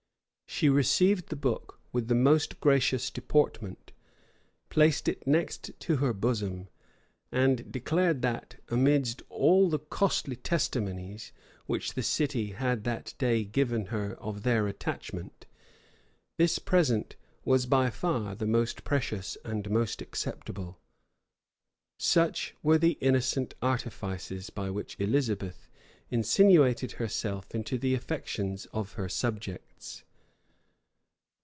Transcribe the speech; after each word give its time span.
She 0.53 0.67
received 0.67 1.29
the 1.29 1.37
book 1.37 1.79
with 1.93 2.09
the 2.09 2.13
most 2.13 2.59
gracious 2.59 3.09
deportment; 3.09 3.93
placed 4.69 5.07
it 5.07 5.25
next 5.25 5.71
her 5.87 6.11
bosom; 6.13 6.67
and 7.31 7.71
declared 7.71 8.21
that, 8.23 8.59
amidst 8.67 9.23
all 9.29 9.69
the 9.69 9.79
costly 9.79 10.35
testimonies 10.35 11.31
which 11.67 11.93
the 11.93 12.03
city 12.03 12.51
had 12.51 12.83
that 12.83 13.13
day 13.17 13.45
given 13.45 13.87
her 13.87 14.13
of 14.19 14.43
their 14.43 14.67
attachment, 14.67 15.45
this 16.37 16.59
present 16.59 17.15
was 17.45 17.65
by 17.65 17.89
far 17.89 18.35
the 18.35 18.45
most 18.45 18.83
precious 18.83 19.37
and 19.45 19.69
most 19.71 20.01
acceptable.[*] 20.01 20.77
Such 21.97 22.55
were 22.61 22.77
the 22.77 22.97
innocent 23.01 23.55
artifices 23.61 24.49
by 24.49 24.69
which 24.69 24.97
Elizabeth 24.99 25.69
insinuated 26.09 26.91
herself 26.91 27.55
into 27.55 27.77
the 27.79 27.95
affections 27.95 28.65
of 28.73 28.91
her 28.93 29.07
subjects. 29.07 30.03